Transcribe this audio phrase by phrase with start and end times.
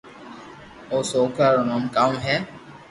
[0.91, 2.35] او سوڪرا رو نوم ڪاو ھي